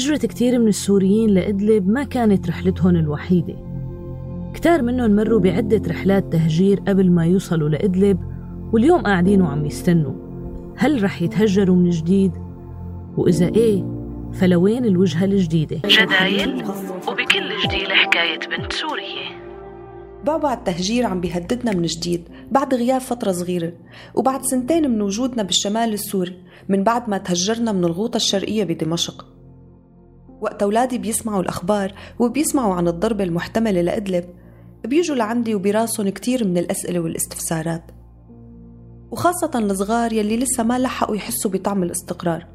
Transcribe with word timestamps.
هجرة 0.00 0.16
كتير 0.16 0.58
من 0.58 0.68
السوريين 0.68 1.30
لإدلب 1.30 1.88
ما 1.88 2.04
كانت 2.04 2.48
رحلتهم 2.48 2.96
الوحيدة 2.96 3.56
كتار 4.54 4.82
منهم 4.82 5.16
مروا 5.16 5.40
بعدة 5.40 5.82
رحلات 5.88 6.32
تهجير 6.32 6.80
قبل 6.88 7.10
ما 7.10 7.26
يوصلوا 7.26 7.68
لإدلب 7.68 8.18
واليوم 8.72 9.02
قاعدين 9.02 9.42
وعم 9.42 9.66
يستنوا 9.66 10.12
هل 10.76 11.02
رح 11.02 11.22
يتهجروا 11.22 11.76
من 11.76 11.90
جديد؟ 11.90 12.32
وإذا 13.16 13.46
إيه 13.46 13.84
فلوين 14.32 14.84
الوجهة 14.84 15.24
الجديدة؟ 15.24 15.80
جدايل 15.84 16.64
وبكل 17.08 17.50
جديد 17.64 17.88
حكاية 17.88 18.38
بنت 18.38 18.72
سورية 18.72 19.40
بعبع 20.24 20.52
التهجير 20.52 21.06
عم 21.06 21.20
بيهددنا 21.20 21.76
من 21.76 21.82
جديد 21.82 22.28
بعد 22.50 22.74
غياب 22.74 23.00
فترة 23.00 23.32
صغيرة 23.32 23.72
وبعد 24.14 24.42
سنتين 24.42 24.90
من 24.90 25.02
وجودنا 25.02 25.42
بالشمال 25.42 25.92
السوري 25.92 26.36
من 26.68 26.84
بعد 26.84 27.10
ما 27.10 27.18
تهجرنا 27.18 27.72
من 27.72 27.84
الغوطة 27.84 28.16
الشرقية 28.16 28.64
بدمشق 28.64 29.39
وقت 30.40 30.62
أولادي 30.62 30.98
بيسمعوا 30.98 31.42
الأخبار 31.42 31.94
وبيسمعوا 32.18 32.74
عن 32.74 32.88
الضربة 32.88 33.24
المحتملة 33.24 33.80
لإدلب 33.80 34.24
بيجوا 34.84 35.16
لعندي 35.16 35.54
وبراسهم 35.54 36.08
كتير 36.08 36.44
من 36.44 36.58
الأسئلة 36.58 37.00
والاستفسارات 37.00 37.82
وخاصة 39.10 39.50
الصغار 39.54 40.12
يلي 40.12 40.36
لسه 40.36 40.62
ما 40.62 40.78
لحقوا 40.78 41.16
يحسوا 41.16 41.50
بطعم 41.50 41.82
الاستقرار 41.82 42.46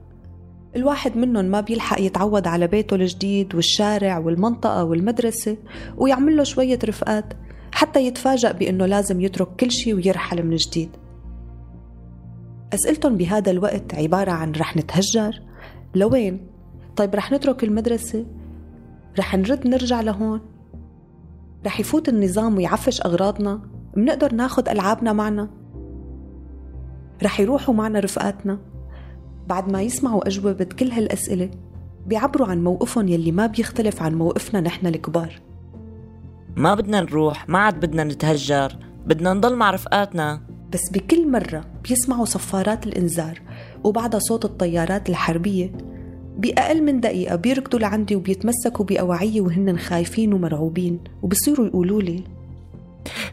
الواحد 0.75 1.17
منهم 1.17 1.45
ما 1.45 1.61
بيلحق 1.61 2.01
يتعود 2.01 2.47
على 2.47 2.67
بيته 2.67 2.95
الجديد 2.95 3.55
والشارع 3.55 4.17
والمنطقة 4.17 4.83
والمدرسة 4.83 5.57
ويعمل 5.97 6.37
له 6.37 6.43
شوية 6.43 6.79
رفقات 6.85 7.33
حتى 7.71 8.07
يتفاجأ 8.07 8.51
بأنه 8.51 8.85
لازم 8.85 9.21
يترك 9.21 9.47
كل 9.55 9.71
شيء 9.71 9.95
ويرحل 9.95 10.43
من 10.43 10.55
جديد 10.55 10.89
أسئلتهم 12.73 13.17
بهذا 13.17 13.51
الوقت 13.51 13.95
عبارة 13.95 14.31
عن 14.31 14.51
رح 14.51 14.77
نتهجر؟ 14.77 15.41
لوين؟ 15.95 16.54
طيب 16.95 17.15
رح 17.15 17.31
نترك 17.31 17.63
المدرسة؟ 17.63 18.25
رح 19.19 19.35
نرد 19.35 19.67
نرجع 19.67 20.01
لهون؟ 20.01 20.41
رح 21.65 21.79
يفوت 21.79 22.09
النظام 22.09 22.57
ويعفش 22.57 23.01
أغراضنا؟ 23.01 23.61
منقدر 23.95 24.33
ناخد 24.33 24.69
ألعابنا 24.69 25.13
معنا؟ 25.13 25.49
رح 27.23 27.39
يروحوا 27.39 27.73
معنا 27.73 27.99
رفقاتنا؟ 27.99 28.59
بعد 29.47 29.71
ما 29.71 29.81
يسمعوا 29.81 30.27
أجوبة 30.27 30.65
كل 30.65 30.91
هالأسئلة 30.91 31.51
بيعبروا 32.07 32.47
عن 32.47 32.63
موقفهم 32.63 33.07
يلي 33.07 33.31
ما 33.31 33.47
بيختلف 33.47 34.01
عن 34.01 34.15
موقفنا 34.15 34.61
نحن 34.61 34.87
الكبار 34.87 35.41
ما 36.55 36.75
بدنا 36.75 37.01
نروح 37.01 37.49
ما 37.49 37.59
عاد 37.59 37.79
بدنا 37.79 38.03
نتهجر 38.03 38.75
بدنا 39.05 39.33
نضل 39.33 39.55
مع 39.55 39.71
رفقاتنا 39.71 40.41
بس 40.73 40.89
بكل 40.93 41.31
مرة 41.31 41.65
بيسمعوا 41.83 42.25
صفارات 42.25 42.87
الإنذار 42.87 43.41
وبعدها 43.83 44.19
صوت 44.19 44.45
الطيارات 44.45 45.09
الحربية 45.09 45.71
بأقل 46.37 46.83
من 46.83 46.99
دقيقة 46.99 47.35
بيركضوا 47.35 47.79
لعندي 47.79 48.15
وبيتمسكوا 48.15 48.85
بأواعية 48.85 49.41
وهن 49.41 49.77
خايفين 49.77 50.33
ومرعوبين 50.33 50.99
وبصيروا 51.21 51.67
يقولوا 51.67 52.01
لي 52.01 52.23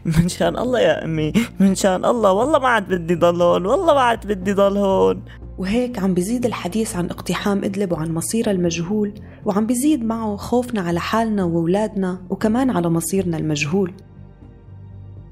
من 0.05 0.29
شان 0.29 0.57
الله 0.57 0.79
يا 0.79 1.05
أمي 1.05 1.33
من 1.59 1.75
شان 1.75 2.05
الله 2.05 2.31
والله 2.31 2.59
ما 2.59 2.67
عاد 2.67 2.93
بدي 2.93 3.15
ضل 3.15 3.41
هون 3.41 3.65
والله 3.65 3.93
ما 3.93 4.01
عاد 4.01 4.27
بدي 4.27 4.53
ضل 4.53 4.77
هون. 4.77 5.21
وهيك 5.57 5.99
عم 5.99 6.13
بيزيد 6.13 6.45
الحديث 6.45 6.95
عن 6.95 7.09
اقتحام 7.09 7.63
إدلب 7.63 7.91
وعن 7.91 8.13
مصيرها 8.13 8.51
المجهول 8.51 9.13
وعم 9.45 9.65
بيزيد 9.65 10.03
معه 10.03 10.35
خوفنا 10.35 10.81
على 10.81 10.99
حالنا 10.99 11.43
وولادنا 11.43 12.21
وكمان 12.29 12.69
على 12.69 12.89
مصيرنا 12.89 13.37
المجهول. 13.37 13.93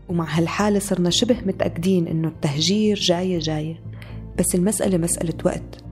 ومع 0.10 0.26
هالحالة 0.38 0.80
صرنا 0.80 1.10
شبه 1.10 1.38
متأكدين 1.46 2.08
إنه 2.08 2.28
التهجير 2.28 3.00
جاية 3.00 3.40
جاية 3.40 3.76
بس 4.40 4.56
المسألة 4.56 4.98
مسألة 4.98 5.34
وقت. 5.46 5.84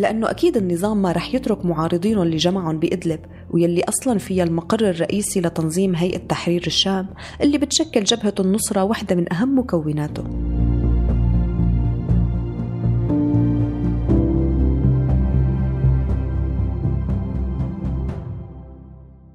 لأنه 0.00 0.30
أكيد 0.30 0.56
النظام 0.56 1.02
ما 1.02 1.12
رح 1.12 1.34
يترك 1.34 1.64
معارضينه 1.64 2.22
اللي 2.22 2.36
جمعهم 2.36 2.78
بإدلب 2.78 3.20
واللي 3.50 3.82
أصلا 3.84 4.18
فيها 4.18 4.44
المقر 4.44 4.90
الرئيسي 4.90 5.40
لتنظيم 5.40 5.94
هيئة 5.94 6.18
تحرير 6.18 6.62
الشام 6.66 7.06
اللي 7.40 7.58
بتشكل 7.58 8.04
جبهة 8.04 8.34
النصرة 8.40 8.84
واحدة 8.84 9.16
من 9.16 9.32
أهم 9.32 9.58
مكوناته. 9.58 10.24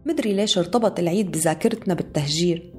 مدري 0.06 0.34
ليش 0.34 0.58
ارتبط 0.58 1.00
العيد 1.00 1.32
بذاكرتنا 1.32 1.94
بالتهجير. 1.94 2.74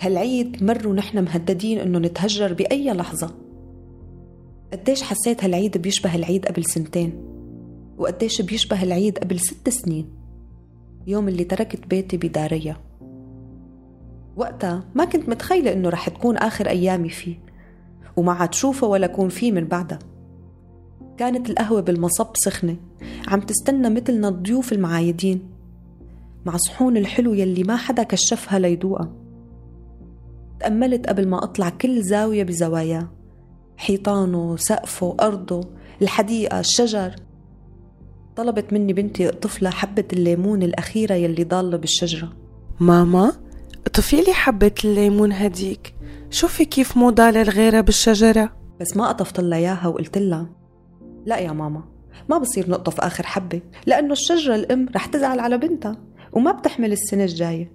هالعيد 0.00 0.64
مر 0.64 0.88
ونحن 0.88 1.24
مهددين 1.24 1.78
إنه 1.78 1.98
نتهجر 1.98 2.52
بأي 2.52 2.92
لحظة. 2.92 3.41
قديش 4.72 5.02
حسيت 5.02 5.44
هالعيد 5.44 5.78
بيشبه 5.78 6.14
العيد 6.14 6.46
قبل 6.46 6.64
سنتين؟ 6.64 7.12
وقديش 7.98 8.42
بيشبه 8.42 8.82
العيد 8.82 9.18
قبل 9.18 9.40
ست 9.40 9.68
سنين؟ 9.68 10.08
يوم 11.06 11.28
اللي 11.28 11.44
تركت 11.44 11.86
بيتي 11.86 12.16
بداريا. 12.16 12.76
وقتها 14.36 14.84
ما 14.94 15.04
كنت 15.04 15.28
متخيلة 15.28 15.72
إنه 15.72 15.88
رح 15.88 16.08
تكون 16.08 16.36
آخر 16.36 16.68
أيامي 16.68 17.08
فيه 17.08 17.38
وما 18.16 18.32
عاد 18.32 18.54
شوفه 18.54 18.86
ولا 18.86 19.06
أكون 19.06 19.28
فيه 19.28 19.52
من 19.52 19.64
بعدها. 19.64 19.98
كانت 21.16 21.50
القهوة 21.50 21.80
بالمصب 21.80 22.28
سخنة 22.34 22.76
عم 23.28 23.40
تستنى 23.40 23.90
مثلنا 23.90 24.28
الضيوف 24.28 24.72
المعايدين 24.72 25.42
مع 26.46 26.56
صحون 26.56 26.96
الحلو 26.96 27.34
يلي 27.34 27.62
ما 27.62 27.76
حدا 27.76 28.02
كشفها 28.02 28.58
ليدوقها 28.58 29.12
تأملت 30.60 31.06
قبل 31.06 31.28
ما 31.28 31.44
أطلع 31.44 31.68
كل 31.68 32.02
زاوية 32.02 32.42
بزواياه. 32.42 33.08
حيطانه 33.82 34.56
سقفه 34.56 35.16
أرضه 35.20 35.60
الحديقة 36.02 36.60
الشجر. 36.60 37.16
طلبت 38.36 38.72
مني 38.72 38.92
بنتي 38.92 39.28
طفلة 39.28 39.70
حبة 39.70 40.04
الليمون 40.12 40.62
الأخيرة 40.62 41.14
يلي 41.14 41.44
ضالة 41.44 41.76
بالشجرة. 41.76 42.32
ماما 42.80 43.32
اطفي 43.86 44.16
لي 44.16 44.32
حبة 44.32 44.74
الليمون 44.84 45.32
هديك. 45.32 45.94
شوفي 46.30 46.64
كيف 46.64 46.96
مو 46.96 47.10
ضالة 47.10 47.42
الغيرة 47.42 47.80
بالشجرة. 47.80 48.52
بس 48.80 48.96
ما 48.96 49.08
قطفت 49.08 49.40
لها 49.40 49.58
إياها 49.58 49.88
وقلت 49.88 50.18
لها 50.18 50.46
لا 51.26 51.38
يا 51.38 51.52
ماما 51.52 51.84
ما 52.28 52.38
بصير 52.38 52.70
نقطف 52.70 53.00
آخر 53.00 53.26
حبة 53.26 53.60
لأنه 53.86 54.12
الشجرة 54.12 54.54
الأم 54.54 54.88
رح 54.94 55.06
تزعل 55.06 55.40
على 55.40 55.58
بنتها 55.58 55.96
وما 56.32 56.52
بتحمل 56.52 56.92
السنة 56.92 57.24
الجاية. 57.24 57.72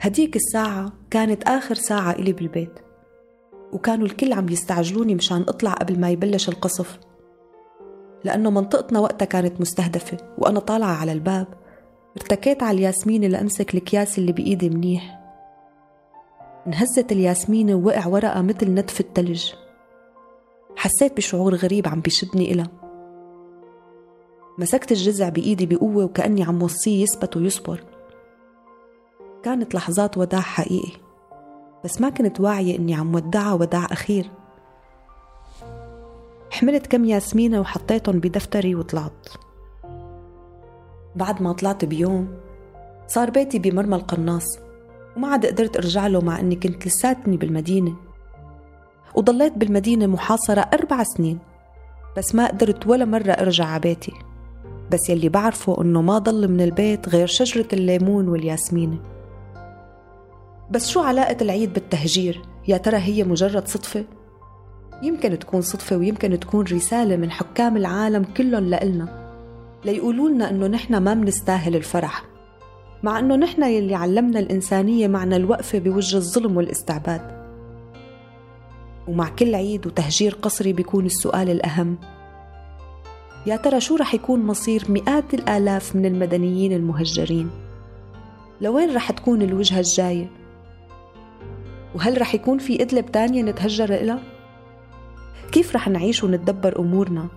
هديك 0.00 0.36
الساعة 0.36 0.92
كانت 1.10 1.42
آخر 1.42 1.74
ساعة 1.74 2.12
إلي 2.12 2.32
بالبيت. 2.32 2.91
وكانوا 3.72 4.06
الكل 4.06 4.32
عم 4.32 4.48
يستعجلوني 4.48 5.14
مشان 5.14 5.42
أطلع 5.48 5.72
قبل 5.72 6.00
ما 6.00 6.10
يبلش 6.10 6.48
القصف. 6.48 6.98
لأنه 8.24 8.50
منطقتنا 8.50 9.00
وقتها 9.00 9.26
كانت 9.26 9.60
مستهدفة 9.60 10.16
وأنا 10.38 10.60
طالعة 10.60 10.94
على 10.94 11.12
الباب 11.12 11.46
ارتكيت 12.16 12.62
على 12.62 12.78
الياسمينة 12.78 13.26
لأمسك 13.26 13.74
الأكياس 13.74 14.18
اللي 14.18 14.32
بإيدي 14.32 14.70
منيح. 14.70 15.18
انهزت 16.66 17.12
الياسمينة 17.12 17.74
ووقع 17.74 18.06
ورقة 18.06 18.42
مثل 18.42 18.74
نتف 18.74 19.00
التلج. 19.00 19.52
حسيت 20.76 21.16
بشعور 21.16 21.54
غريب 21.54 21.88
عم 21.88 22.00
بيشدني 22.00 22.52
إلها. 22.52 22.70
مسكت 24.58 24.92
الجزع 24.92 25.28
بإيدي 25.28 25.66
بقوة 25.66 26.04
وكأني 26.04 26.42
عم 26.42 26.62
وصيه 26.62 27.02
يثبت 27.02 27.36
ويصبر. 27.36 27.84
كانت 29.42 29.74
لحظات 29.74 30.18
وداع 30.18 30.40
حقيقي. 30.40 30.92
بس 31.84 32.00
ما 32.00 32.08
كنت 32.08 32.40
واعية 32.40 32.78
إني 32.78 32.94
عم 32.94 33.14
ودعها 33.14 33.52
وداع 33.52 33.84
أخير. 33.84 34.30
حملت 36.50 36.86
كم 36.86 37.04
ياسمينة 37.04 37.60
وحطيتهم 37.60 38.20
بدفتري 38.20 38.74
وطلعت. 38.74 39.28
بعد 41.16 41.42
ما 41.42 41.52
طلعت 41.52 41.84
بيوم 41.84 42.28
صار 43.06 43.30
بيتي 43.30 43.58
بمرمى 43.58 43.96
القناص 43.96 44.58
وما 45.16 45.28
عاد 45.28 45.46
قدرت 45.46 45.76
أرجع 45.76 46.06
له 46.06 46.20
مع 46.20 46.40
أني 46.40 46.56
كنت 46.56 46.86
لساتني 46.86 47.36
بالمدينة. 47.36 47.96
وضليت 49.14 49.52
بالمدينة 49.52 50.06
محاصرة 50.06 50.60
أربع 50.60 51.02
سنين 51.02 51.38
بس 52.16 52.34
ما 52.34 52.46
قدرت 52.46 52.86
ولا 52.86 53.04
مرة 53.04 53.30
أرجع 53.30 53.64
على 53.64 53.80
بيتي. 53.80 54.12
بس 54.92 55.10
يلي 55.10 55.28
بعرفه 55.28 55.82
إنه 55.82 56.02
ما 56.02 56.18
ضل 56.18 56.48
من 56.48 56.60
البيت 56.60 57.08
غير 57.08 57.26
شجرة 57.26 57.68
الليمون 57.72 58.28
والياسمينة. 58.28 58.98
بس 60.72 60.88
شو 60.88 61.00
علاقة 61.00 61.36
العيد 61.42 61.72
بالتهجير؟ 61.72 62.42
يا 62.68 62.76
ترى 62.76 62.96
هي 62.96 63.24
مجرد 63.24 63.68
صدفة؟ 63.68 64.04
يمكن 65.02 65.38
تكون 65.38 65.60
صدفة 65.60 65.96
ويمكن 65.96 66.40
تكون 66.40 66.64
رسالة 66.64 67.16
من 67.16 67.30
حكام 67.30 67.76
العالم 67.76 68.24
كلهم 68.24 68.64
لإلنا 68.64 69.34
ليقولوا 69.84 70.28
لنا 70.28 70.50
إنه 70.50 70.66
نحن 70.66 70.96
ما 70.96 71.14
منستاهل 71.14 71.76
الفرح 71.76 72.24
مع 73.02 73.18
إنه 73.18 73.36
نحن 73.36 73.62
يلي 73.62 73.94
علمنا 73.94 74.40
الإنسانية 74.40 75.08
معنى 75.08 75.36
الوقفة 75.36 75.78
بوجه 75.78 76.16
الظلم 76.16 76.56
والاستعباد 76.56 77.42
ومع 79.08 79.28
كل 79.28 79.54
عيد 79.54 79.86
وتهجير 79.86 80.34
قصري 80.42 80.72
بيكون 80.72 81.06
السؤال 81.06 81.50
الأهم 81.50 81.98
يا 83.46 83.56
ترى 83.56 83.80
شو 83.80 83.96
رح 83.96 84.14
يكون 84.14 84.46
مصير 84.46 84.84
مئات 84.88 85.34
الآلاف 85.34 85.96
من 85.96 86.06
المدنيين 86.06 86.72
المهجرين؟ 86.72 87.50
لوين 88.60 88.94
رح 88.94 89.10
تكون 89.10 89.42
الوجهة 89.42 89.78
الجاية؟ 89.78 90.41
وهل 91.94 92.20
رح 92.20 92.34
يكون 92.34 92.58
في 92.58 92.82
إدلب 92.82 93.12
تانية 93.12 93.42
نتهجر 93.42 93.94
إلها؟ 93.94 94.22
كيف 95.52 95.74
رح 95.74 95.88
نعيش 95.88 96.24
ونتدبر 96.24 96.78
أمورنا؟ 96.78 97.28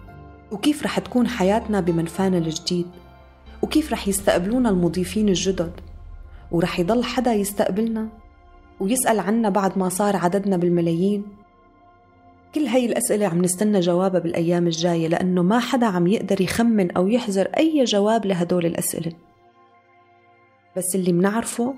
وكيف 0.52 0.84
رح 0.84 1.00
تكون 1.00 1.28
حياتنا 1.28 1.80
بمنفانا 1.80 2.38
الجديد؟ 2.38 2.88
وكيف 3.62 3.92
رح 3.92 4.08
يستقبلونا 4.08 4.70
المضيفين 4.70 5.30
الجدد؟ 5.30 5.72
ورح 6.52 6.80
يضل 6.80 7.04
حدا 7.04 7.34
يستقبلنا؟ 7.34 8.08
ويسأل 8.80 9.20
عنا 9.20 9.50
بعد 9.50 9.78
ما 9.78 9.90
صار 9.90 10.16
عددنا 10.16 10.58
بالملايين؟ 10.58 11.24
كل 12.56 12.66
هاي 12.66 12.86
الأسئلة 12.86 13.28
عم 13.28 13.42
نستنى 13.42 13.80
جوابها 13.80 14.20
بالأيام 14.20 14.68
الجاية 14.68 15.08
لأنه 15.08 15.44
ما 15.44 15.60
حدا 15.60 15.86
عم 15.86 16.08
يقدر 16.08 16.42
يخمن 16.42 16.92
أو 16.92 17.08
يحذر 17.08 17.46
أي 17.46 17.84
جواب 17.84 18.26
لهدول 18.26 18.66
الأسئلة. 18.66 19.12
بس 20.78 20.96
اللي 20.96 21.14
منعرفه 21.14 21.74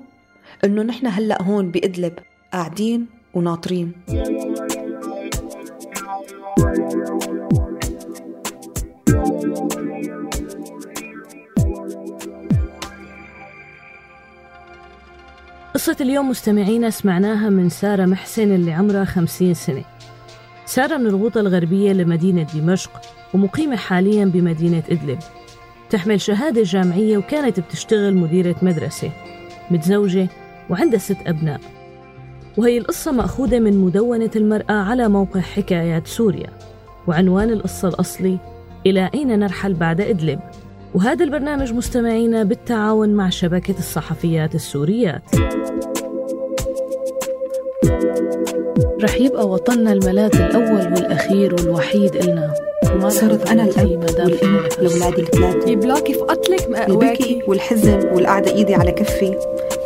إنه 0.63 0.81
نحن 0.81 1.07
هلأ 1.07 1.41
هون 1.41 1.71
بإدلب 1.71 2.19
قاعدين 2.57 3.07
وناطرين. 3.33 3.91
قصة 15.73 15.97
اليوم 16.01 16.29
مستمعينا 16.29 16.89
سمعناها 16.89 17.49
من 17.49 17.69
سارة 17.69 18.05
محسن 18.05 18.55
اللي 18.55 18.71
عمرها 18.71 19.05
خمسين 19.05 19.53
سنة. 19.53 19.83
سارة 20.65 20.97
من 20.97 21.07
الغوطة 21.07 21.39
الغربية 21.39 21.93
لمدينة 21.93 22.47
دمشق 22.53 23.01
ومقيمة 23.33 23.75
حاليا 23.75 24.25
بمدينة 24.25 24.83
إدلب. 24.89 25.19
تحمل 25.89 26.21
شهادة 26.21 26.63
جامعية 26.63 27.17
وكانت 27.17 27.59
بتشتغل 27.59 28.15
مديرة 28.15 28.55
مدرسة. 28.61 29.11
متزوجة 29.71 30.27
وعندها 30.69 30.99
ست 30.99 31.17
أبناء. 31.27 31.76
وهي 32.57 32.77
القصة 32.77 33.11
مأخوذة 33.11 33.59
من 33.59 33.77
مدونة 33.77 34.31
المرأة 34.35 34.73
على 34.73 35.07
موقع 35.07 35.39
حكايات 35.39 36.07
سوريا. 36.07 36.49
وعنوان 37.07 37.49
القصة 37.49 37.87
الأصلي 37.87 38.37
إلى 38.85 39.09
أين 39.13 39.39
نرحل 39.39 39.73
بعد 39.73 40.01
إدلب؟ 40.01 40.39
وهذا 40.93 41.25
البرنامج 41.25 41.73
مستمعينا 41.73 42.43
بالتعاون 42.43 43.09
مع 43.09 43.29
شبكة 43.29 43.75
الصحفيات 43.79 44.55
السوريات. 44.55 45.23
رح 49.03 49.15
يبقى 49.15 49.47
وطننا 49.47 49.91
الملاذ 49.91 50.41
الأول 50.41 50.93
والأخير 50.93 51.53
والوحيد 51.53 52.15
إلنا. 52.15 52.53
وما 52.93 53.09
صرت 53.09 53.49
أنا 53.49 53.63
الأب 53.63 54.03
والأم 54.03 54.29
لأولادي 54.81 55.21
الثلاثة. 55.21 55.69
يبلاكي 55.69 56.13
في 56.13 56.19
قتلك 56.19 56.69
مأواكي 56.69 57.41
والحزن 57.47 58.09
والقعدة 58.13 58.51
إيدي 58.51 58.75
على 58.75 58.91
كفي. 58.91 59.35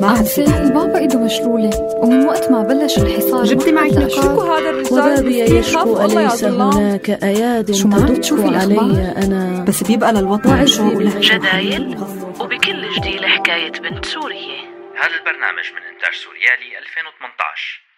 ما 0.02 0.24
فيها 0.24 0.64
البابا 0.64 1.00
إيده 1.00 1.20
مشلولة. 1.20 1.70
ومن 2.04 2.26
وقت 2.26 2.52
ما 2.52 2.62
بلش 2.62 2.98
الحصار 2.98 3.44
جبتي 3.44 3.72
معك 3.72 3.92
نقاط؟ 3.92 4.12
شو 4.12 4.96
هذا 4.96 5.20
الرجال 5.20 5.58
يشكو 5.58 5.96
خاف؟ 5.96 6.06
الله 6.06 6.22
يا 6.22 6.28
أليس 6.28 6.44
هناك 6.44 7.24
أياد 7.24 7.72
شو 7.72 7.88
ما 7.88 7.96
عم 7.96 8.16
تشوفي 8.16 8.42
تدق؟ 8.42 8.58
علي 8.58 9.14
أنا. 9.18 9.66
بس 9.68 9.84
بيبقى 9.84 10.14
للوطن 10.14 10.66
شوق 10.66 10.94
ولهجة 10.98 11.38
جدايل 11.38 11.98
وبكل 12.42 12.82
جديد 12.98 13.22
حكاية 13.22 13.72
بنت 13.72 14.06
سورية 14.06 14.62
هذا 15.02 15.16
البرنامج 15.20 15.66
من 15.76 15.82
إنتاج 15.94 16.14
سوريالي 16.24 16.78
2018 16.80 17.91